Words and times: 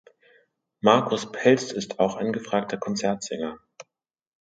Marcus 0.81 1.31
Pelz 1.31 1.71
ist 1.71 1.99
auch 1.99 2.15
ein 2.15 2.33
gefragter 2.33 2.77
Konzertsänger. 2.79 3.59